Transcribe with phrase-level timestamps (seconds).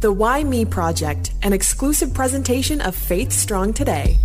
[0.00, 4.18] The Why Me Project, an exclusive presentation of Faith Strong Today.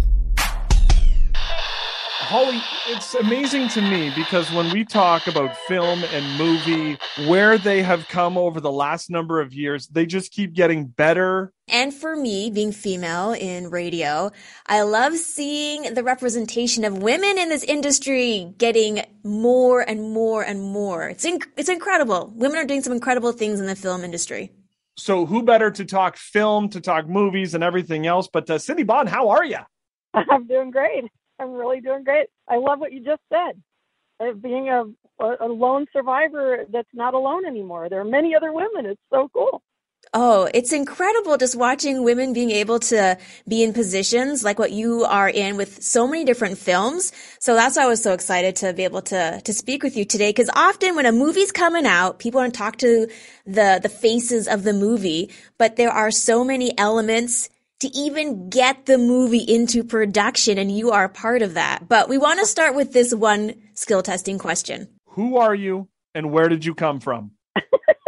[1.23, 7.81] Holly, it's amazing to me because when we talk about film and movie, where they
[7.83, 11.53] have come over the last number of years, they just keep getting better.
[11.69, 14.29] And for me, being female in radio,
[14.67, 20.61] I love seeing the representation of women in this industry getting more and more and
[20.61, 21.07] more.
[21.07, 22.33] It's inc- it's incredible.
[22.35, 24.51] Women are doing some incredible things in the film industry.
[25.01, 28.29] So who better to talk film, to talk movies and everything else?
[28.31, 29.57] But uh, Cindy Bond, how are you?
[30.13, 31.05] I'm doing great.
[31.39, 32.27] I'm really doing great.
[32.47, 33.61] I love what you just said.
[34.19, 34.83] Uh, being a,
[35.19, 37.89] a lone survivor that's not alone anymore.
[37.89, 38.85] There are many other women.
[38.85, 39.63] It's so cool.
[40.13, 45.05] Oh, it's incredible just watching women being able to be in positions like what you
[45.05, 47.13] are in with so many different films.
[47.39, 50.03] So that's why I was so excited to be able to to speak with you
[50.03, 53.07] today cuz often when a movie's coming out, people want to talk to
[53.45, 58.85] the the faces of the movie, but there are so many elements to even get
[58.87, 61.87] the movie into production and you are part of that.
[61.87, 64.89] But we want to start with this one skill testing question.
[65.11, 67.31] Who are you and where did you come from?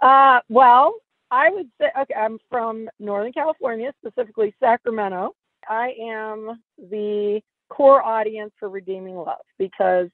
[0.00, 0.94] uh, well,
[1.30, 5.34] I would say, okay, I'm from Northern California, specifically Sacramento.
[5.68, 10.08] I am the core audience for Redeeming Love because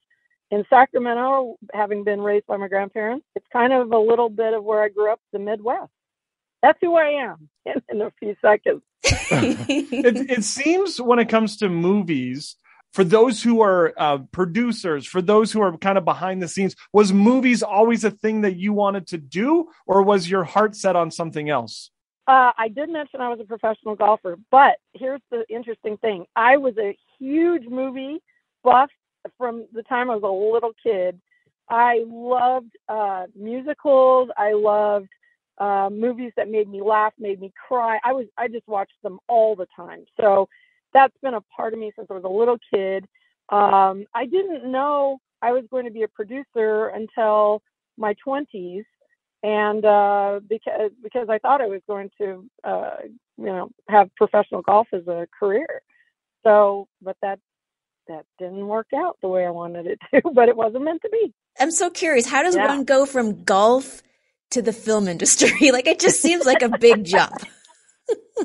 [0.51, 4.65] in Sacramento, having been raised by my grandparents, it's kind of a little bit of
[4.65, 5.91] where I grew up, the Midwest
[6.65, 8.83] that's who I am in, in a few seconds.
[9.05, 12.57] it, it, seems when it comes to movies,
[12.95, 16.77] for those who are uh, producers, for those who are kind of behind the scenes,
[16.93, 20.95] was movies always a thing that you wanted to do, or was your heart set
[20.95, 21.91] on something else?
[22.29, 26.57] Uh, I did mention I was a professional golfer, but here's the interesting thing: I
[26.57, 28.23] was a huge movie
[28.63, 28.91] buff
[29.37, 31.21] from the time I was a little kid.
[31.69, 34.29] I loved uh, musicals.
[34.39, 35.09] I loved
[35.59, 37.99] uh, movies that made me laugh, made me cry.
[38.05, 40.05] I was I just watched them all the time.
[40.21, 40.49] So
[40.95, 43.05] that's been a part of me since I was a little kid.
[43.51, 47.63] Um, I didn't know I was going to be a producer until
[47.99, 48.85] my 20s,
[49.43, 52.97] and uh, because because I thought I was going to uh,
[53.37, 55.83] you know have professional golf as a career.
[56.45, 57.39] So, but that
[58.09, 60.31] that didn't work out the way I wanted it to.
[60.33, 61.35] But it wasn't meant to be.
[61.59, 62.27] I'm so curious.
[62.27, 62.67] How does yeah.
[62.67, 64.03] one go from golf
[64.51, 65.71] to the film industry?
[65.73, 67.35] like it just seems like a big jump.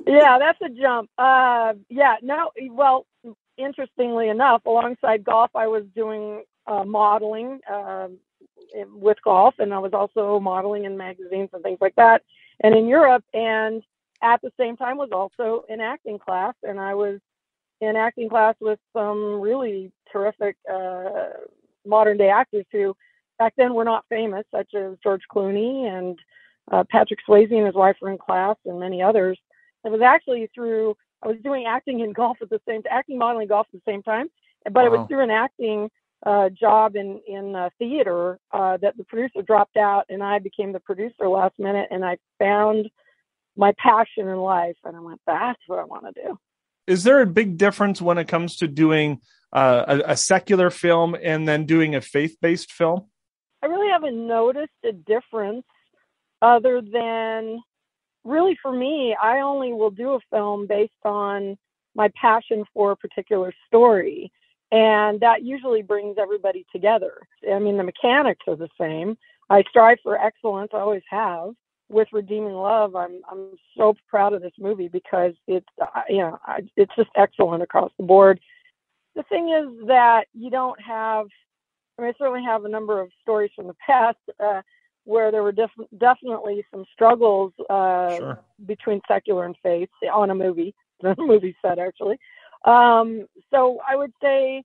[0.07, 1.09] Yeah, that's a jump.
[1.17, 3.05] Uh, yeah, no, well,
[3.57, 8.07] interestingly enough, alongside golf, I was doing uh, modeling uh,
[8.93, 12.23] with golf, and I was also modeling in magazines and things like that,
[12.61, 13.23] and in Europe.
[13.33, 13.83] And
[14.21, 17.19] at the same time, was also in acting class, and I was
[17.81, 21.29] in acting class with some really terrific uh,
[21.85, 22.95] modern day actors who
[23.37, 26.19] back then were not famous, such as George Clooney and
[26.71, 29.39] uh, Patrick Swayze and his wife were in class, and many others.
[29.83, 33.47] It was actually through I was doing acting and golf at the same acting, modeling,
[33.47, 34.29] golf at the same time,
[34.65, 34.85] but wow.
[34.85, 35.89] it was through an acting
[36.25, 40.73] uh, job in in uh, theater uh, that the producer dropped out, and I became
[40.73, 42.89] the producer last minute, and I found
[43.55, 46.39] my passion in life, and I went, that's what I want to do.
[46.87, 49.19] Is there a big difference when it comes to doing
[49.53, 53.05] uh, a, a secular film and then doing a faith based film?
[53.61, 55.65] I really haven't noticed a difference
[56.41, 57.59] other than
[58.29, 61.57] really for me, I only will do a film based on
[61.95, 64.31] my passion for a particular story.
[64.71, 67.17] And that usually brings everybody together.
[67.51, 69.17] I mean, the mechanics are the same.
[69.49, 71.53] I strive for excellence, I always have.
[71.89, 75.65] With Redeeming Love, I'm I'm so proud of this movie because it's
[76.07, 76.37] you know
[76.75, 78.39] it's just excellent across the board.
[79.15, 81.25] The thing is that you don't have
[81.97, 84.61] I mean, I certainly have a number of stories from the past uh,
[85.09, 88.39] where there were def- definitely some struggles uh, sure.
[88.67, 92.19] between secular and faith on a movie, the movie set actually.
[92.65, 94.61] Um, so I would say,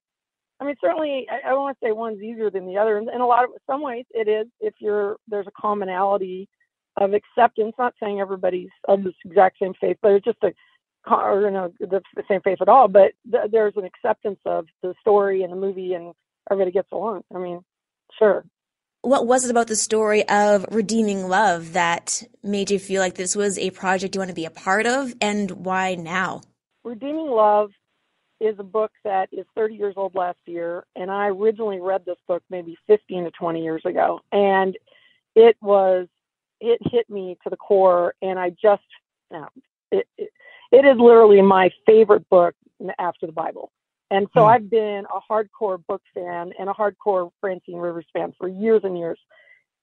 [0.60, 2.98] I mean, certainly I, I don't want to say one's easier than the other.
[2.98, 6.46] In, in a lot of some ways, it is if you're there's a commonality
[6.98, 7.72] of acceptance.
[7.78, 10.52] Not saying everybody's of the exact same faith, but it's just a
[11.10, 12.88] or you know the, the same faith at all.
[12.88, 16.12] But th- there's an acceptance of the story and the movie and
[16.50, 17.22] everybody gets along.
[17.34, 17.64] I mean,
[18.18, 18.44] sure.
[19.04, 23.36] What was it about the story of redeeming love that made you feel like this
[23.36, 26.40] was a project you want to be a part of, and why now?
[26.84, 27.70] Redeeming Love
[28.40, 32.16] is a book that is 30 years old last year, and I originally read this
[32.26, 34.74] book maybe 15 to 20 years ago, and
[35.36, 36.08] it was
[36.62, 38.82] it hit me to the core, and I just
[39.92, 40.30] it, it,
[40.72, 42.54] it is literally my favorite book
[42.98, 43.70] after the Bible.
[44.14, 44.48] And so mm.
[44.52, 48.96] I've been a hardcore book fan and a hardcore Francine Rivers fan for years and
[48.96, 49.18] years.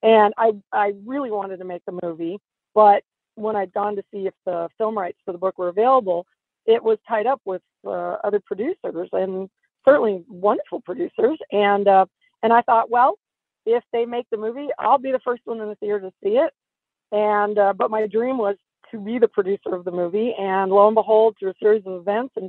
[0.02, 2.38] And I I really wanted to make the movie.
[2.74, 3.02] but
[3.34, 6.26] when I'd gone to see if the film rights for the book were available,
[6.66, 9.48] it was tied up with uh, other producers and
[9.86, 11.38] certainly wonderful producers.
[11.50, 12.06] And uh,
[12.42, 13.18] and I thought, well,
[13.64, 16.36] if they make the movie, I'll be the first one in the theater to see
[16.44, 16.52] it.
[17.10, 18.56] And uh, but my dream was
[18.90, 20.34] to be the producer of the movie.
[20.38, 22.48] And lo and behold, through a series of events in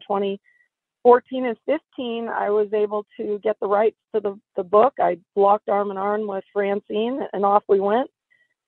[1.06, 4.94] 2014 and 15, I was able to get the rights to the, the book.
[5.00, 8.10] I blocked arm in arm with Francine, and off we went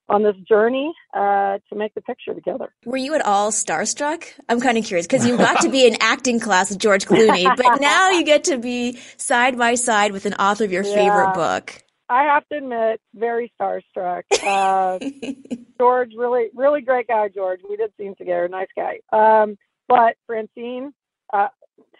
[0.08, 2.72] on this journey uh, to make the picture together.
[2.84, 4.24] Were you at all starstruck?
[4.48, 7.44] I'm kind of curious because you got to be in acting class with George Clooney,
[7.56, 10.94] but now you get to be side by side with an author of your yeah.
[10.94, 11.82] favorite book.
[12.08, 14.22] I have to admit, very starstruck.
[14.46, 15.00] Uh,
[15.78, 17.28] George, really, really great guy.
[17.28, 18.46] George, we did scenes together.
[18.48, 19.00] Nice guy.
[19.12, 20.92] Um, but Francine,
[21.32, 21.48] uh,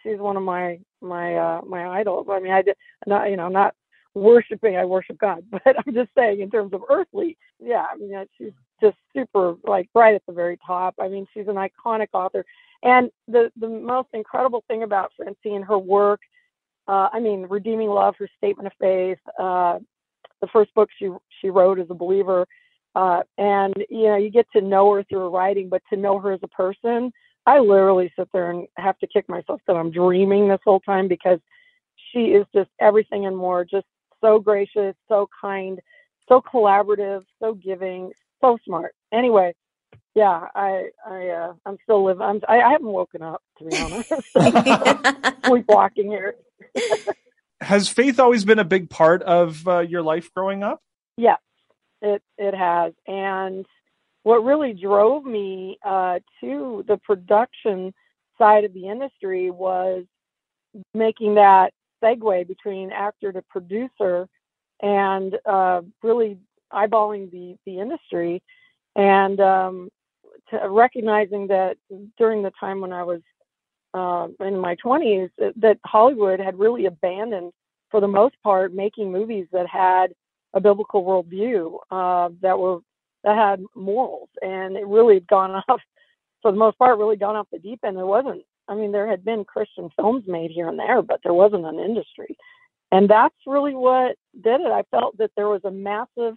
[0.06, 2.26] she's one of my my uh, my idols.
[2.30, 2.76] I mean, I did
[3.06, 3.74] not, you know, not
[4.14, 4.76] worshiping.
[4.76, 7.36] I worship God, but I'm just saying in terms of earthly.
[7.60, 10.94] Yeah, I mean, she's just super like right at the very top.
[11.00, 12.44] I mean, she's an iconic author,
[12.82, 16.20] and the the most incredible thing about Francine, and her work.
[16.88, 19.80] Uh, I mean, Redeeming Love, her statement of faith, uh,
[20.40, 21.08] the first book she
[21.40, 22.46] she wrote as a believer,
[22.94, 26.18] uh, and you know you get to know her through her writing, but to know
[26.20, 27.12] her as a person,
[27.46, 31.06] I literally sit there and have to kick myself that I'm dreaming this whole time
[31.06, 31.38] because
[32.12, 33.86] she is just everything and more, just
[34.20, 35.80] so gracious, so kind,
[36.28, 38.10] so collaborative, so giving,
[38.40, 38.94] so smart.
[39.12, 39.54] Anyway,
[40.14, 42.22] yeah, I I uh, I'm still living.
[42.22, 44.08] I'm I, I haven't woken up to be honest.
[45.46, 46.34] Sleepwalking here.
[47.60, 50.80] has faith always been a big part of uh, your life growing up?
[51.16, 51.38] Yes,
[52.02, 52.92] it it has.
[53.06, 53.66] And
[54.26, 57.94] what really drove me uh, to the production
[58.36, 60.02] side of the industry was
[60.94, 64.26] making that segue between actor to producer
[64.82, 66.38] and uh, really
[66.72, 68.42] eyeballing the the industry.
[68.96, 69.90] And um,
[70.50, 71.76] recognizing that
[72.18, 73.20] during the time when I was
[73.94, 77.52] uh, in my 20s that Hollywood had really abandoned,
[77.92, 80.08] for the most part, making movies that had
[80.52, 82.80] a biblical worldview uh, that were
[83.26, 85.80] that had morals, and it really had gone off,
[86.40, 87.98] for the most part, really gone off the deep end.
[87.98, 91.34] There wasn't, I mean, there had been Christian films made here and there, but there
[91.34, 92.38] wasn't an industry,
[92.90, 94.72] and that's really what did it.
[94.72, 96.34] I felt that there was a massive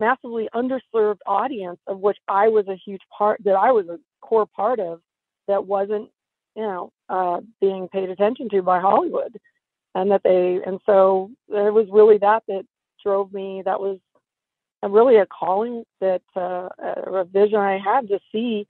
[0.00, 4.46] massively underserved audience of which I was a huge part that I was a core
[4.46, 5.00] part of
[5.48, 6.08] that wasn't
[6.58, 9.38] you know, uh, being paid attention to by Hollywood,
[9.94, 12.64] and that they, and so it was really that that
[13.00, 13.62] drove me.
[13.64, 14.00] That was
[14.82, 18.66] really a calling that uh, a vision I had to see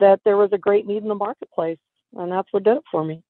[0.00, 1.78] that there was a great need in the marketplace,
[2.16, 3.22] and that's what did it for me.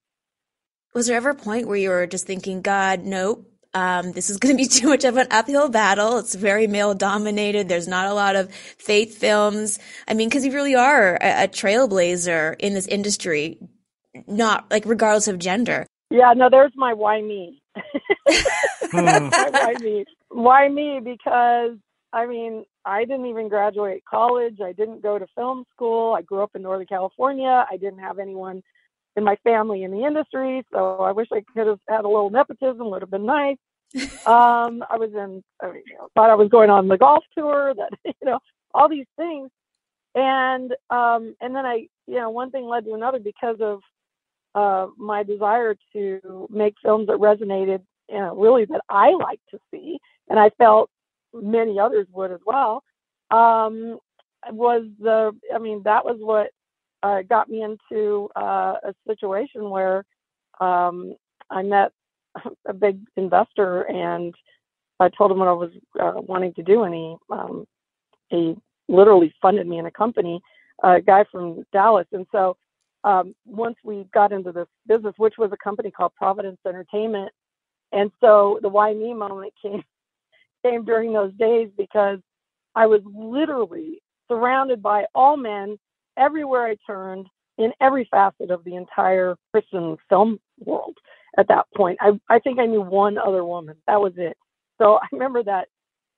[0.93, 4.37] Was there ever a point where you were just thinking, God, nope, um, this is
[4.39, 6.17] going to be too much of an uphill battle.
[6.17, 7.69] It's very male dominated.
[7.69, 9.77] There's not a lot of faith films.
[10.07, 13.59] I mean, because you really are a, a, trailblazer in this industry
[14.27, 15.85] not like regardless of gender.
[16.09, 17.61] Yeah, no, there's my why me.
[18.93, 20.05] my why me?
[20.29, 20.99] Why me?
[21.03, 21.77] Because
[22.15, 24.61] I mean, I didn't even graduate college.
[24.63, 26.13] I didn't go to film school.
[26.13, 27.65] I grew up in Northern California.
[27.69, 28.63] I didn't have anyone
[29.17, 32.29] in my family in the industry, so I wish I could have had a little
[32.29, 32.89] nepotism.
[32.89, 33.57] Would have been nice.
[34.25, 37.23] um, I was in, I mean, you know, thought I was going on the golf
[37.37, 37.73] tour.
[37.77, 38.39] That you know,
[38.73, 39.49] all these things,
[40.15, 43.81] and um, and then I, you know, one thing led to another because of
[44.55, 49.59] uh, my desire to make films that resonated, you know, really that I like to
[49.69, 50.89] see, and I felt
[51.41, 52.83] many others would as well.
[53.31, 53.99] Um,
[54.51, 56.51] was the, I mean, that was what
[57.03, 60.05] uh, got me into uh, a situation where
[60.59, 61.15] um,
[61.49, 61.91] I met
[62.67, 64.33] a big investor and
[64.99, 67.67] I told him what I was uh, wanting to do, and he um,
[68.29, 68.55] he
[68.87, 70.41] literally funded me in a company,
[70.83, 72.55] a guy from Dallas, and so
[73.05, 77.31] um, once we got into this business, which was a company called Providence Entertainment.
[77.91, 79.83] And so the why me moment came
[80.85, 82.19] during those days because
[82.75, 85.77] I was literally surrounded by all men
[86.17, 90.97] everywhere I turned in every facet of the entire Christian film world
[91.37, 91.97] at that point.
[92.01, 93.75] I, I think I knew one other woman.
[93.87, 94.37] That was it.
[94.77, 95.67] So I remember that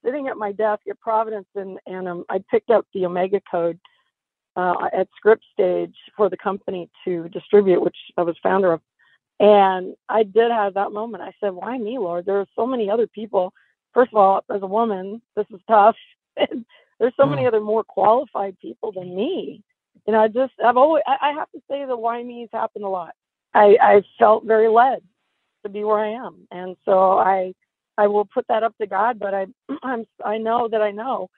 [0.03, 3.79] sitting at my desk at Providence and, and um, I picked up the Omega code
[4.55, 8.81] uh, at Script Stage for the company to distribute, which I was founder of.
[9.39, 11.21] And I did have that moment.
[11.21, 12.25] I said, "Why me, Lord?
[12.25, 13.53] There are so many other people.
[13.97, 15.95] First of all, as a woman, this is tough.
[16.39, 16.65] And
[16.99, 17.31] there's so mm.
[17.31, 19.63] many other more qualified people than me.
[20.05, 22.85] You know, I just I've always I, I have to say the why me's happened
[22.85, 23.15] a lot.
[23.55, 24.99] I I felt very led
[25.63, 27.55] to be where I am, and so I
[27.97, 29.17] I will put that up to God.
[29.17, 29.47] But I
[29.81, 31.31] I'm I know that I know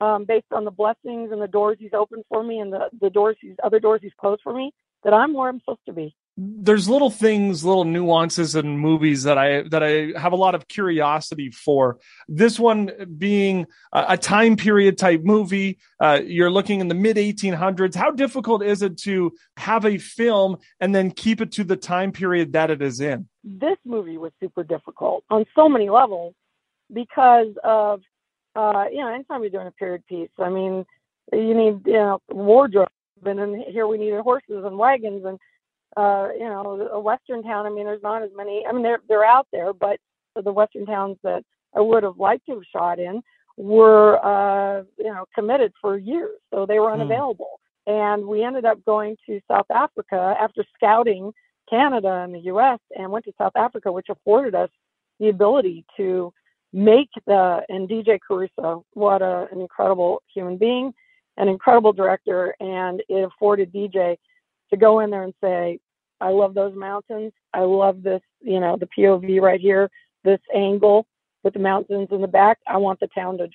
[0.00, 3.10] um, based on the blessings and the doors He's opened for me and the the
[3.10, 4.72] doors He's other doors He's closed for me
[5.04, 9.36] that I'm where I'm supposed to be there's little things, little nuances in movies that
[9.36, 11.98] I that I have a lot of curiosity for.
[12.26, 17.16] This one being a, a time period type movie, uh, you're looking in the mid
[17.16, 17.94] 1800s.
[17.94, 22.12] How difficult is it to have a film and then keep it to the time
[22.12, 23.28] period that it is in?
[23.44, 26.34] This movie was super difficult on so many levels
[26.92, 28.00] because of
[28.56, 30.86] uh, you know anytime you're doing a period piece, I mean
[31.30, 32.88] you need you know wardrobe
[33.24, 35.38] and then here we needed horses and wagons and
[35.96, 37.66] uh, you know, a western town.
[37.66, 38.64] I mean, there's not as many.
[38.68, 39.98] I mean, they're they're out there, but
[40.42, 41.44] the western towns that
[41.74, 43.22] I would have liked to have shot in
[43.56, 47.00] were, uh, you know, committed for years, so they were hmm.
[47.00, 47.60] unavailable.
[47.86, 51.32] And we ended up going to South Africa after scouting
[51.68, 52.78] Canada and the U.S.
[52.96, 54.70] and went to South Africa, which afforded us
[55.18, 56.32] the ability to
[56.72, 60.92] make the and DJ Caruso, what a, an incredible human being,
[61.36, 64.16] an incredible director, and it afforded DJ
[64.72, 65.78] to go in there and say,
[66.20, 67.32] I love those mountains.
[67.52, 69.90] I love this, you know, the POV right here,
[70.24, 71.06] this angle
[71.42, 72.58] with the mountains in the back.
[72.66, 73.48] I want the town to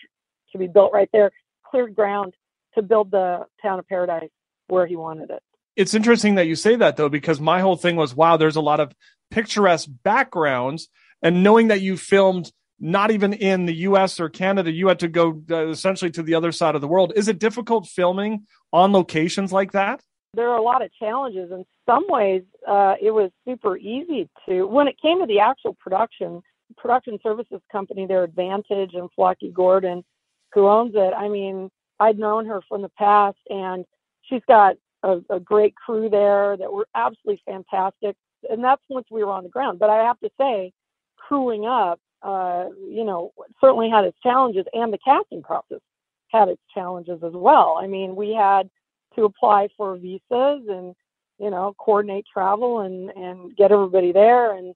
[0.54, 1.32] to be built right there,
[1.70, 2.34] cleared ground
[2.76, 4.30] to build the town of paradise
[4.68, 5.42] where he wanted it.
[5.76, 8.62] It's interesting that you say that though, because my whole thing was, wow, there's a
[8.62, 8.94] lot of
[9.32, 10.88] picturesque backgrounds,
[11.22, 14.20] and knowing that you filmed not even in the U.S.
[14.20, 17.14] or Canada, you had to go uh, essentially to the other side of the world.
[17.16, 20.02] Is it difficult filming on locations like that?
[20.34, 21.52] There are a lot of challenges.
[21.52, 25.74] In some ways, uh, it was super easy to, when it came to the actual
[25.74, 26.42] production,
[26.78, 30.04] production services company, their Advantage and Flocky Gordon,
[30.54, 31.14] who owns it.
[31.14, 31.70] I mean,
[32.00, 33.86] I'd known her from the past, and
[34.24, 38.16] she's got a, a great crew there that were absolutely fantastic.
[38.50, 39.80] And that's once we were on the ground.
[39.80, 40.72] But I have to say,
[41.16, 43.32] crewing up, uh, you know,
[43.62, 45.80] certainly had its challenges, and the casting process
[46.30, 47.80] had its challenges as well.
[47.82, 48.70] I mean, we had
[49.18, 50.22] to apply for visas
[50.70, 50.96] and
[51.40, 54.76] you know coordinate travel and and get everybody there and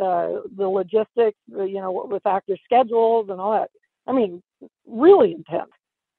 [0.00, 3.70] uh, the logistics you know with actor schedules and all that.
[4.06, 4.42] I mean
[4.86, 5.70] really intense.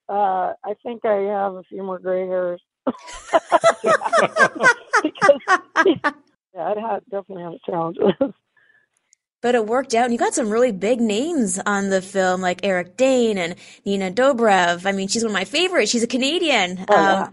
[0.08, 2.62] Uh, i think i have a few more gray hairs.
[5.04, 5.40] Because
[6.56, 8.04] yeah had definitely had challenges
[9.46, 10.06] but it worked out.
[10.06, 13.54] And you got some really big names on the film, like Eric Dane and
[13.86, 14.88] Nina Dobrev.
[14.88, 15.92] I mean, she's one of my favorites.
[15.92, 16.84] She's a Canadian.
[16.90, 17.32] Oh, um.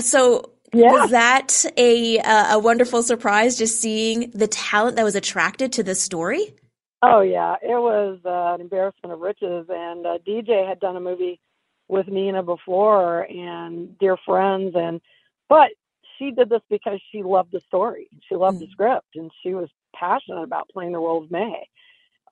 [0.00, 0.90] So yeah.
[0.90, 6.02] was that a a wonderful surprise just seeing the talent that was attracted to this
[6.02, 6.52] story?
[7.00, 9.66] Oh yeah, it was uh, an embarrassment of riches.
[9.68, 11.38] And uh, DJ had done a movie
[11.86, 15.00] with Nina before, and dear friends, and
[15.48, 15.70] but
[16.18, 18.08] she did this because she loved the story.
[18.28, 18.66] She loved mm.
[18.66, 21.68] the script, and she was passionate about playing the role of May.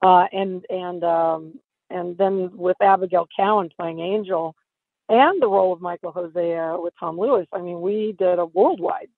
[0.01, 4.55] Uh, and and um, and then with Abigail Cowen playing Angel,
[5.09, 7.47] and the role of Michael Hosea with Tom Lewis.
[7.51, 9.09] I mean, we did a worldwide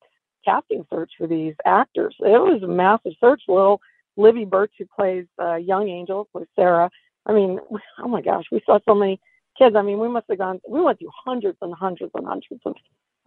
[0.44, 2.16] casting search for these actors.
[2.20, 3.44] It was a massive search.
[3.48, 3.80] Little
[4.18, 6.90] Livi Birch, who plays uh, young Angel, plays Sarah.
[7.26, 7.60] I mean,
[8.00, 9.20] oh my gosh, we saw so many
[9.58, 9.76] kids.
[9.76, 10.62] I mean, we must have gone.
[10.68, 12.76] We went through hundreds and hundreds and hundreds of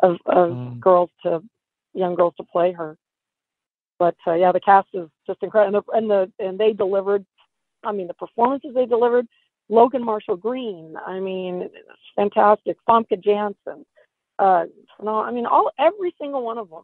[0.01, 0.81] of, of mm.
[0.81, 1.43] girls to
[1.93, 2.97] young girls to play her.
[3.99, 7.25] But uh, yeah, the cast is just incredible, and the, and the and they delivered.
[7.83, 9.27] I mean, the performances they delivered.
[9.69, 10.95] Logan Marshall Green.
[11.07, 11.71] I mean,
[12.17, 12.77] fantastic.
[12.89, 13.87] Famke Janssen.
[14.39, 14.65] Uh,
[15.03, 16.83] no, I mean, all every single one of them.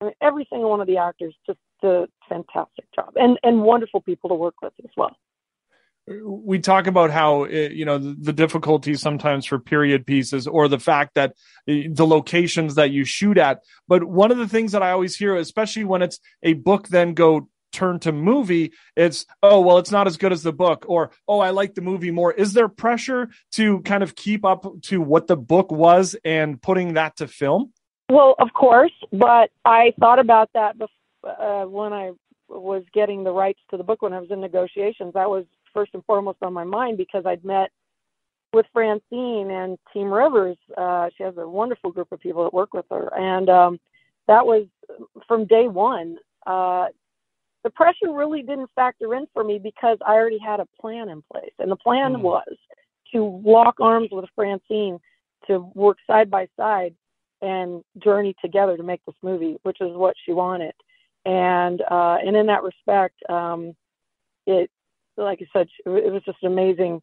[0.00, 4.00] I mean, every single one of the actors just a fantastic job, and and wonderful
[4.00, 5.16] people to work with as well
[6.24, 10.68] we talk about how eh, you know the, the difficulties sometimes for period pieces or
[10.68, 11.34] the fact that
[11.68, 13.60] eh, the locations that you shoot at.
[13.88, 17.14] But one of the things that i always hear especially when it's a book then
[17.14, 21.10] go turn to movie it's oh well it's not as good as the book or
[21.28, 22.32] oh i like the movie more.
[22.32, 26.94] Is there pressure to kind of keep up to what the book was and putting
[26.94, 27.72] that to film?
[28.08, 30.92] Well of course but i thought about that before,
[31.24, 32.12] uh, when i
[32.48, 35.14] was getting the rights to the book when i was in negotiations.
[35.14, 35.44] That was
[35.76, 37.70] first and foremost on my mind because I'd met
[38.54, 40.56] with Francine and Team Rivers.
[40.76, 43.80] Uh, she has a wonderful group of people that work with her, and um,
[44.26, 44.66] that was
[45.28, 46.16] from day one.
[46.46, 46.86] Uh,
[47.62, 51.22] the pressure really didn't factor in for me because I already had a plan in
[51.30, 52.22] place, and the plan mm.
[52.22, 52.56] was
[53.12, 54.98] to lock arms with Francine
[55.46, 56.94] to work side by side
[57.42, 60.72] and journey together to make this movie, which is what she wanted.
[61.26, 63.74] And uh, and in that respect, um,
[64.46, 64.70] it
[65.16, 67.02] like I said, it was just an amazing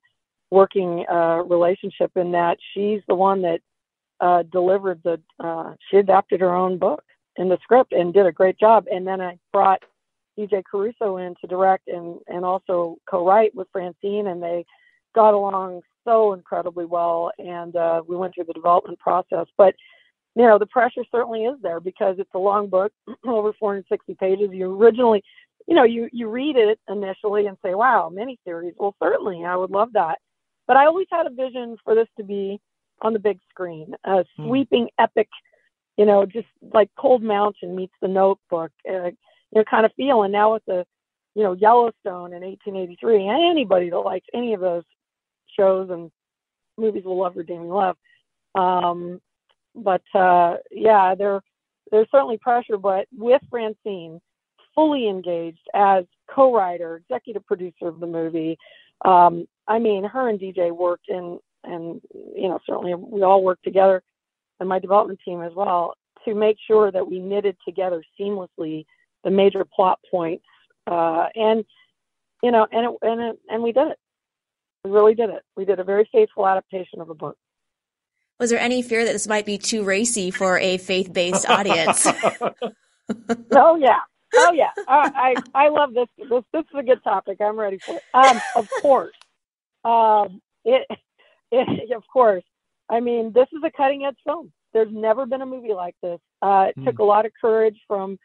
[0.51, 3.61] working uh, relationship in that she's the one that
[4.19, 7.03] uh, delivered the, uh, she adapted her own book
[7.37, 8.85] in the script and did a great job.
[8.91, 9.81] And then I brought
[10.37, 14.65] DJ Caruso in to direct and, and also co-write with Francine and they
[15.13, 19.47] got along so incredibly well, and uh, we went through the development process.
[19.57, 19.75] But
[20.35, 22.91] you know, the pressure certainly is there because it's a long book,
[23.25, 24.49] over 460 pages.
[24.51, 25.23] You originally,
[25.67, 29.71] you know, you you read it initially and say, "Wow, miniseries." Well, certainly, I would
[29.71, 30.19] love that.
[30.67, 32.59] But I always had a vision for this to be
[33.01, 34.47] on the big screen, a hmm.
[34.47, 35.27] sweeping, epic,
[35.97, 39.11] you know, just like Cold Mountain meets The Notebook, uh, you
[39.55, 40.23] know, kind of feel.
[40.23, 40.85] And now with the,
[41.35, 44.83] you know, Yellowstone in 1883, anybody that likes any of those
[45.57, 46.11] shows and
[46.77, 47.97] movies will love Redeeming Love.
[48.55, 49.19] Um,
[49.75, 51.41] but uh, yeah, there
[51.91, 54.19] there's certainly pressure, but with Francine
[54.75, 58.57] fully engaged as co-writer, executive producer of the movie.
[59.05, 63.63] Um, I mean, her and DJ worked in, and you know, certainly we all worked
[63.63, 64.03] together,
[64.59, 68.85] and my development team as well, to make sure that we knitted together seamlessly
[69.23, 70.45] the major plot points,
[70.87, 71.65] uh, and
[72.41, 73.97] you know, and it, and it, and we did it.
[74.83, 75.43] We really did it.
[75.55, 77.37] We did a very faithful adaptation of a book.
[78.39, 82.05] Was there any fear that this might be too racy for a faith-based audience?
[83.55, 83.99] oh yeah,
[84.35, 84.71] oh yeah.
[84.87, 86.07] I, I I love this.
[86.17, 87.37] This this is a good topic.
[87.41, 88.03] I'm ready for it.
[88.13, 89.15] Um, of course.
[89.85, 90.87] Um, it,
[91.51, 92.43] it of course.
[92.89, 94.51] I mean, this is a cutting edge film.
[94.73, 96.19] There's never been a movie like this.
[96.41, 96.85] Uh, it mm.
[96.85, 98.17] took a lot of courage from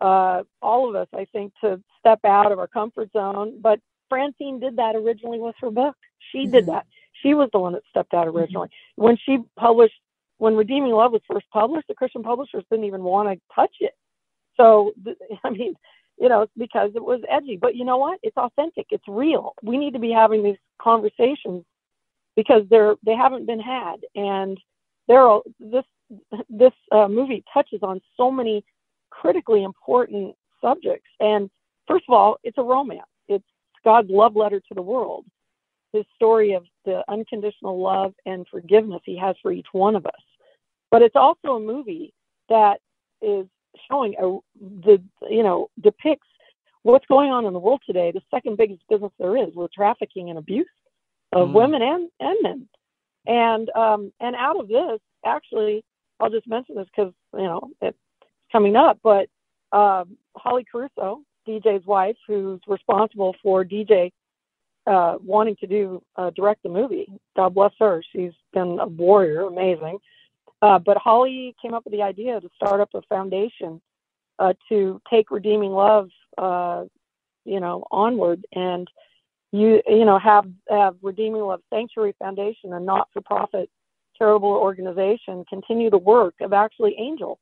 [0.00, 3.60] uh, all of us, I think, to step out of our comfort zone.
[3.60, 5.96] But Francine did that originally with her book.
[6.32, 6.52] She mm-hmm.
[6.52, 6.86] did that.
[7.22, 8.68] She was the one that stepped out originally.
[8.68, 9.04] Mm-hmm.
[9.04, 9.94] When she published,
[10.38, 13.92] when Redeeming Love was first published, the Christian publishers didn't even want to touch it.
[14.60, 14.92] So,
[15.44, 15.74] I mean,
[16.18, 17.56] you know, because it was edgy.
[17.56, 18.20] But you know what?
[18.22, 18.86] It's authentic.
[18.90, 19.54] It's real.
[19.62, 21.64] We need to be having these conversations
[22.36, 24.58] because they're they haven't been had, and
[25.08, 25.84] there are this
[26.48, 28.64] this uh, movie touches on so many
[29.10, 31.08] critically important subjects.
[31.20, 31.50] And
[31.88, 33.02] first of all, it's a romance.
[33.28, 33.44] It's
[33.84, 35.24] God's love letter to the world.
[35.92, 40.22] His story of the unconditional love and forgiveness he has for each one of us.
[40.90, 42.12] But it's also a movie
[42.48, 42.78] that
[43.22, 43.46] is
[43.90, 44.38] showing a
[44.84, 46.28] the you know depicts
[46.82, 48.12] what's going on in the world today.
[48.12, 50.66] The second biggest business there is with trafficking and abuse
[51.32, 51.52] of mm.
[51.52, 52.68] women and and men.
[53.26, 55.84] And um and out of this, actually,
[56.18, 57.98] I'll just mention this because you know it's
[58.52, 59.28] coming up, but
[59.72, 64.10] um, Holly Caruso, DJ's wife, who's responsible for DJ
[64.86, 67.06] uh, wanting to do uh, direct the movie.
[67.36, 68.02] God bless her.
[68.12, 69.98] She's been a warrior, amazing.
[70.62, 73.80] Uh, but Holly came up with the idea to start up a foundation
[74.38, 76.84] uh, to take redeeming love, uh,
[77.44, 78.88] you know, onward, and
[79.52, 83.70] you you know have have redeeming love sanctuary foundation, a not-for-profit
[84.16, 87.38] charitable organization, continue the work of actually Angel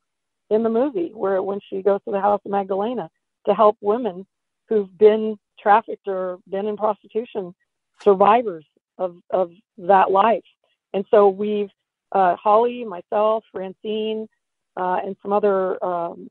[0.50, 3.10] in the movie, where when she goes to the house of Magdalena
[3.46, 4.26] to help women
[4.68, 7.54] who've been trafficked or been in prostitution,
[8.02, 8.64] survivors
[8.96, 10.44] of of that life.
[10.94, 11.70] And so we've
[12.12, 14.28] uh, Holly, myself, Francine,
[14.76, 16.30] uh, and some other um,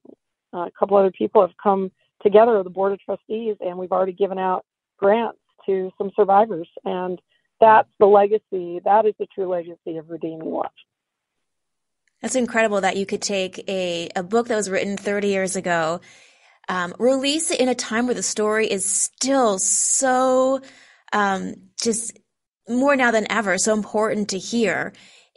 [0.53, 1.91] a couple other people have come
[2.23, 4.65] together, the board of trustees, and we've already given out
[4.97, 6.67] grants to some survivors.
[6.83, 7.19] And
[7.59, 8.81] that's the legacy.
[8.83, 10.71] That is the true legacy of redeeming love.
[12.21, 16.01] That's incredible that you could take a, a book that was written 30 years ago,
[16.67, 20.61] um, release it in a time where the story is still so
[21.13, 22.17] um, just
[22.67, 24.93] more now than ever, so important to hear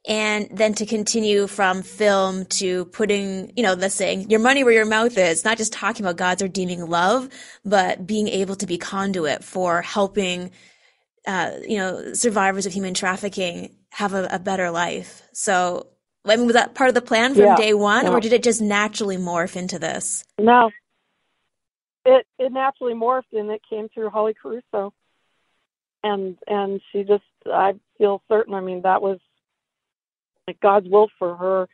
[0.06, 4.72] and then to continue from film to putting, you know, the saying, your money where
[4.72, 7.28] your mouth is, not just talking about God's redeeming love,
[7.64, 10.50] but being able to be conduit for helping,
[11.26, 15.22] uh, you know, survivors of human trafficking have a, a, better life.
[15.32, 15.88] So,
[16.24, 18.12] I mean, was that part of the plan from yeah, day one, yeah.
[18.12, 20.24] or did it just naturally morph into this?
[20.38, 20.70] No,
[22.04, 24.92] it it naturally morphed, and it came through Holly Caruso,
[26.02, 28.54] and and she just, I feel certain.
[28.54, 29.18] I mean, that was
[30.46, 31.68] like God's will for her.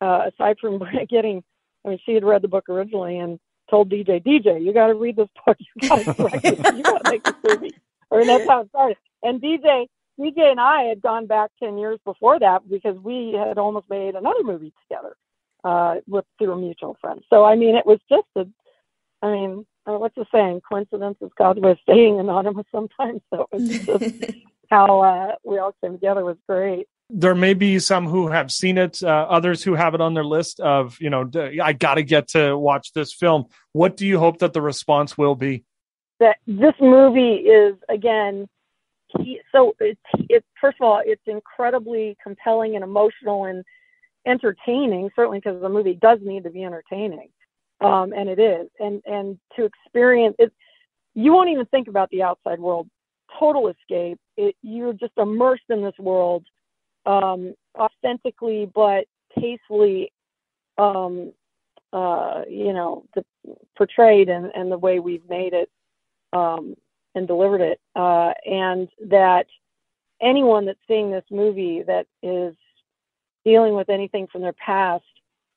[0.00, 1.42] Uh, aside from getting,
[1.84, 3.38] I mean, she had read the book originally and
[3.70, 5.56] told DJ, DJ, you got to read this book.
[5.82, 6.76] You got to direct it.
[6.76, 7.74] You got to make this movie.
[8.10, 8.96] Or that's how it started.
[9.22, 9.86] And DJ,
[10.20, 14.14] DJ and I had gone back ten years before that because we had almost made
[14.14, 15.16] another movie together
[15.64, 17.22] uh, with through a mutual friend.
[17.30, 18.46] So I mean, it was just a,
[19.22, 20.60] I mean, uh, what's the saying?
[20.68, 23.22] Coincidence is God's way of staying anonymous sometimes.
[23.30, 24.36] So it was just
[24.70, 28.78] how uh, we all came together was great there may be some who have seen
[28.78, 31.30] it, uh, others who have it on their list of, you know,
[31.62, 33.46] I got to get to watch this film.
[33.72, 35.64] What do you hope that the response will be?
[36.20, 38.48] That this movie is again,
[39.18, 43.64] he, so it's, it's first of all, it's incredibly compelling and emotional and
[44.26, 45.10] entertaining.
[45.14, 47.28] Certainly, because the movie does need to be entertaining,
[47.80, 48.68] um, and it is.
[48.80, 50.52] And and to experience it,
[51.14, 52.88] you won't even think about the outside world
[53.38, 54.18] total escape.
[54.36, 56.44] It, you're just immersed in this world,
[57.06, 59.06] um, authentically but
[59.38, 60.12] tastefully,
[60.78, 61.32] um,
[61.92, 63.24] uh, you know, the,
[63.76, 65.70] portrayed and, and the way we've made it
[66.32, 66.74] um,
[67.14, 67.80] and delivered it.
[67.94, 69.46] Uh, and that
[70.20, 72.54] anyone that's seeing this movie that is
[73.44, 75.04] dealing with anything from their past,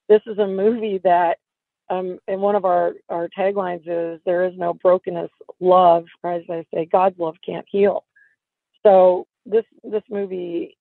[0.10, 1.38] this is a movie that
[1.90, 6.44] um, and one of our, our taglines is there is no brokenness love or as
[6.50, 8.04] i say god's love can't heal
[8.84, 10.78] so this this movie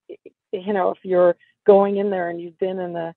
[0.52, 3.14] you know if you're going in there and you've been in the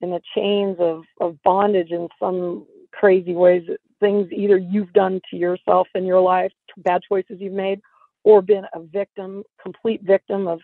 [0.00, 3.62] in the chains of of bondage in some crazy ways
[4.00, 7.80] things either you've done to yourself in your life bad choices you've made
[8.24, 10.60] or been a victim complete victim of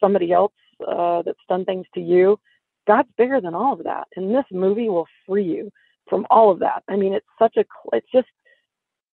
[0.00, 0.52] somebody else
[0.86, 2.38] uh, that's done things to you
[2.86, 5.70] god's bigger than all of that and this movie will free you
[6.08, 6.82] from all of that.
[6.88, 8.28] I mean, it's such a, it's just,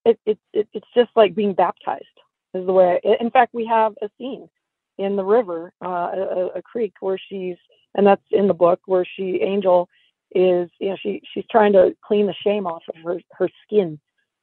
[0.05, 2.05] it, it, it it's just like being baptized
[2.53, 2.99] is the way.
[3.05, 4.49] I, in fact, we have a scene
[4.97, 7.57] in the river, uh, a, a creek where she's,
[7.95, 9.89] and that's in the book where she, Angel,
[10.33, 13.99] is, you know, she she's trying to clean the shame off of her her skin,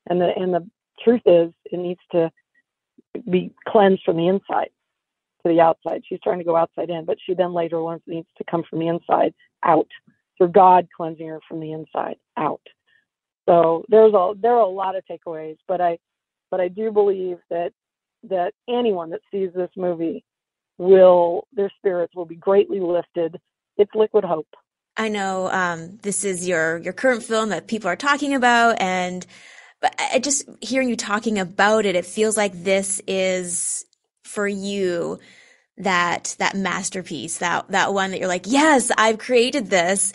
[0.09, 0.67] and the and the
[1.03, 2.31] truth is, it needs to
[3.29, 4.71] be cleansed from the inside
[5.43, 6.03] to the outside.
[6.09, 8.63] She's trying to go outside in, but she then later learns it needs to come
[8.69, 9.35] from the inside
[9.65, 9.89] out
[10.39, 12.63] through God cleansing her from the inside out.
[13.49, 15.99] So there's a there are a lot of takeaways, but I
[16.51, 17.73] but I do believe that
[18.29, 20.25] that anyone that sees this movie
[20.83, 23.41] will their spirits will be greatly lifted.
[23.77, 24.49] It's liquid hope.
[24.97, 29.25] I know um, this is your your current film that people are talking about, and
[29.81, 33.85] but I just hearing you talking about it, it feels like this is
[34.25, 35.19] for you
[35.79, 40.13] that that masterpiece, that that one that you're like, yes, I've created this.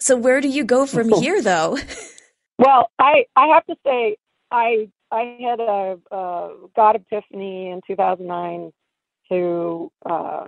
[0.00, 1.78] So where do you go from here, though?
[2.60, 4.16] Well, I I have to say
[4.50, 8.72] I I had a, a God epiphany in 2009
[9.30, 10.44] to uh,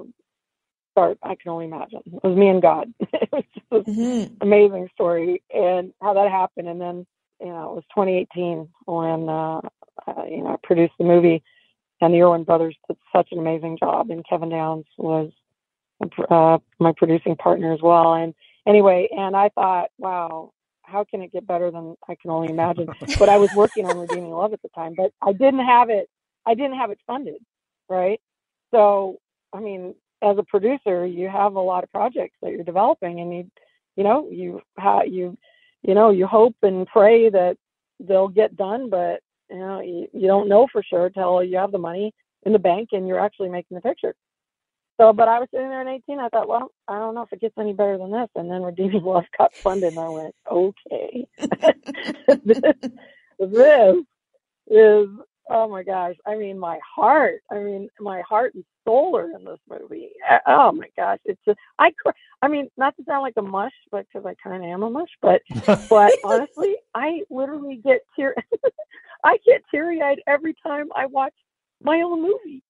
[0.93, 1.19] start.
[1.23, 2.93] I can only imagine it was me and God.
[3.01, 4.35] it was just an mm-hmm.
[4.41, 6.69] amazing story and how that happened.
[6.69, 7.07] And then
[7.41, 9.61] you know it was 2018 when uh,
[10.07, 11.43] uh, you know I produced the movie
[12.01, 14.11] and the Erwin brothers did such an amazing job.
[14.11, 15.31] And Kevin Downes was
[16.31, 18.15] uh, my producing partner as well.
[18.15, 18.35] And
[18.67, 22.89] anyway, and I thought, wow, how can it get better than I can only imagine?
[23.19, 26.09] but I was working on Redeeming Love at the time, but I didn't have it.
[26.47, 27.43] I didn't have it funded,
[27.89, 28.21] right?
[28.73, 29.19] So,
[29.53, 33.35] I mean, as a producer, you have a lot of projects that you're developing, and
[33.35, 33.51] you,
[33.97, 34.61] you know, you
[35.07, 35.37] you,
[35.83, 37.57] you know, you hope and pray that
[38.01, 41.73] they'll get done, but you know, you, you don't know for sure until you have
[41.73, 42.13] the money
[42.45, 44.15] in the bank and you're actually making the picture.
[45.01, 46.19] So, but I was sitting there in 18.
[46.19, 48.29] I thought, well, I don't know if it gets any better than this.
[48.37, 51.27] And then Redeeming Love got funded, and I went, okay,
[52.45, 52.61] this,
[53.39, 54.05] this
[54.69, 55.09] is
[55.49, 56.17] oh my gosh.
[56.27, 57.43] I mean, my heart.
[57.51, 60.11] I mean, my heart and soul are in this movie.
[60.47, 61.91] Oh my gosh, it's just I.
[62.43, 64.91] I mean, not to sound like a mush, but because I kind of am a
[64.91, 65.43] mush, but
[65.89, 68.35] but honestly, I literally get tear.
[69.25, 71.35] I get teary eyed every time I watch
[71.83, 72.63] my own movie.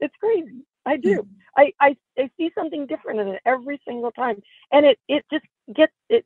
[0.00, 0.64] It's crazy.
[0.84, 1.22] I do.
[1.22, 1.26] Mm.
[1.56, 5.44] I, I I see something different in it every single time, and it it just
[5.74, 6.24] gets it.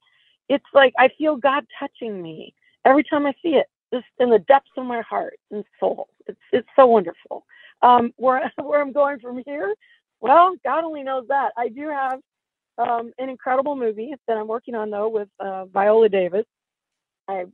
[0.49, 2.55] It's like I feel God touching me
[2.85, 6.09] every time I see it, just in the depths of my heart and soul.
[6.27, 7.45] It's it's so wonderful.
[7.83, 9.75] Um, where where I'm going from here,
[10.21, 11.53] well, God only knows that.
[11.57, 12.21] I do have
[12.79, 16.45] um, an incredible movie that I'm working on though with uh, Viola Davis.
[17.29, 17.45] I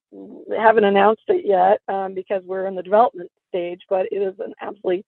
[0.55, 4.53] haven't announced it yet um, because we're in the development stage, but it is an
[4.61, 5.03] absolutely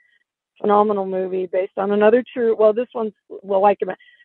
[0.58, 2.56] phenomenal movie based on another true.
[2.58, 3.78] Well, this one's well, like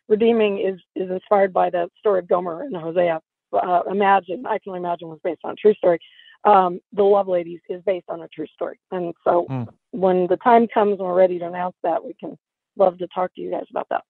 [0.08, 3.20] Redeeming is is inspired by the story of Gomer and Hosea.
[3.52, 5.98] Uh, imagine, I can only imagine was based on true story.
[6.44, 9.68] Um, the Love Ladies is based on a true story, and so mm.
[9.90, 12.38] when the time comes and we're ready to announce that, we can
[12.76, 14.04] love to talk to you guys about that.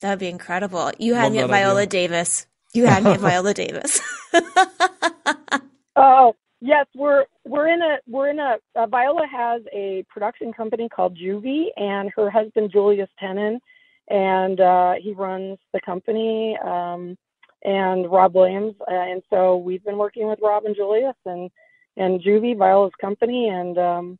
[0.00, 0.90] That'd be incredible.
[0.98, 2.08] You had love me at Viola idea.
[2.08, 2.46] Davis.
[2.74, 4.00] You had me at Viola Davis.
[5.96, 10.88] oh, Yes, we're we're in a we're in a uh, Viola has a production company
[10.88, 13.60] called JuVee, and her husband Julius Tennon,
[14.08, 17.16] and uh, he runs the company, um,
[17.62, 21.50] and Rob Williams, uh, and so we've been working with Rob and Julius and
[21.96, 24.18] and JuVee, Viola's company, and um,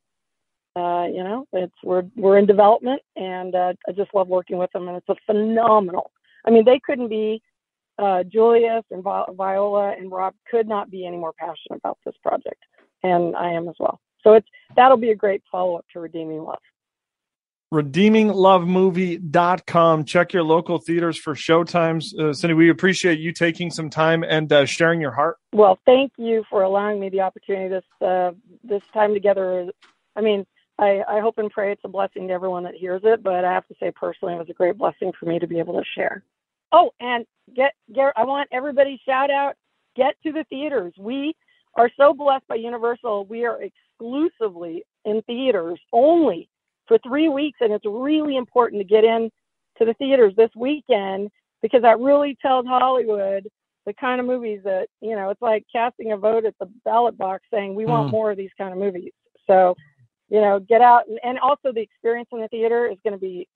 [0.76, 4.70] uh, you know it's we're we're in development, and uh, I just love working with
[4.72, 6.10] them, and it's a phenomenal.
[6.46, 7.42] I mean, they couldn't be
[7.98, 12.62] uh, Julius and Viola and Rob could not be any more passionate about this project,
[13.02, 14.00] and I am as well.
[14.22, 16.58] So it's that'll be a great follow up to Redeeming Love.
[17.74, 20.04] RedeemingLoveMovie.com.
[20.04, 22.16] Check your local theaters for showtimes.
[22.18, 25.38] Uh, Cindy, we appreciate you taking some time and uh, sharing your heart.
[25.52, 28.30] Well, thank you for allowing me the opportunity this uh,
[28.62, 29.66] this time together.
[30.14, 30.46] I mean,
[30.78, 33.22] I, I hope and pray it's a blessing to everyone that hears it.
[33.22, 35.58] But I have to say personally, it was a great blessing for me to be
[35.58, 36.22] able to share.
[36.70, 39.56] Oh, and get get I want everybody shout out.
[39.96, 40.94] Get to the theaters.
[40.98, 41.34] We
[41.74, 43.26] are so blessed by Universal.
[43.26, 46.48] We are exclusively in theaters only
[46.88, 49.30] for three weeks, and it's really important to get in
[49.78, 51.30] to the theaters this weekend
[51.62, 53.48] because that really tells Hollywood
[53.86, 55.30] the kind of movies that you know.
[55.30, 58.12] It's like casting a vote at the ballot box saying we want Mm.
[58.12, 59.12] more of these kind of movies.
[59.46, 59.76] So,
[60.28, 63.20] you know, get out and, and also the experience in the theater is going to
[63.20, 63.46] be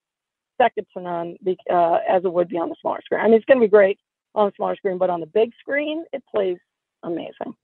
[0.61, 3.21] second to none be- uh, as it would be on the smaller screen.
[3.21, 3.99] I mean, it's going to be great
[4.35, 6.59] on the smaller screen, but on the big screen, it plays
[7.03, 7.55] amazing.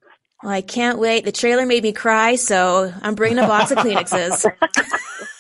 [0.42, 1.24] Well, I can't wait.
[1.24, 4.44] The trailer made me cry, so I'm bringing a box of Kleenexes.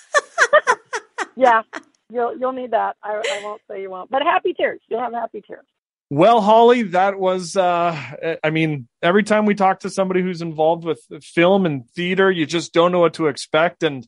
[1.36, 1.62] Yeah,
[2.10, 2.96] you'll you'll need that.
[3.02, 4.80] I, I won't say you won't, but happy tears.
[4.88, 5.66] You'll have happy tears.
[6.08, 10.84] Well, Holly, that was, uh, I mean, every time we talk to somebody who's involved
[10.84, 13.82] with film and theater, you just don't know what to expect.
[13.82, 14.06] And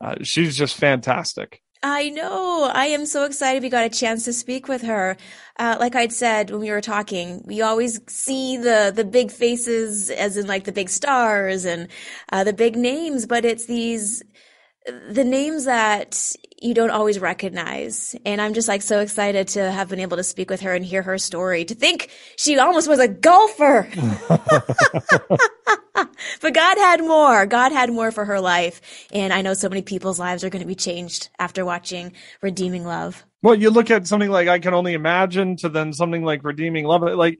[0.00, 1.60] uh, she's just fantastic.
[1.82, 2.70] I know.
[2.72, 5.16] I am so excited we got a chance to speak with her.
[5.58, 10.10] Uh, like I'd said when we were talking, we always see the the big faces,
[10.10, 11.88] as in like the big stars and
[12.30, 14.22] uh, the big names, but it's these
[14.86, 18.14] the names that you don't always recognize.
[18.24, 20.84] And I'm just like so excited to have been able to speak with her and
[20.84, 21.64] hear her story.
[21.64, 23.88] To think she almost was a golfer.
[26.40, 27.46] but God had more.
[27.46, 28.80] God had more for her life.
[29.12, 32.12] And I know so many people's lives are going to be changed after watching
[32.42, 33.24] Redeeming Love.
[33.42, 36.84] Well, you look at something like I Can Only Imagine to then something like Redeeming
[36.84, 37.02] Love.
[37.02, 37.38] Like